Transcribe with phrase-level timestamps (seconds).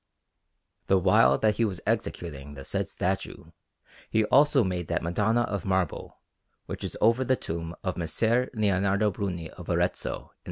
[0.87, 3.51] The while that he was executing the said statue,
[4.09, 6.17] he also made that Madonna of marble
[6.65, 10.35] which is over the tomb of Messer Lionardo Bruni of Arezzo in S.